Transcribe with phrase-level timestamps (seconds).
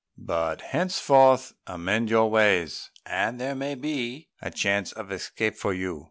[0.17, 5.75] But henceforth amend your ways, and there may still be a chance of escape for
[5.75, 5.99] you."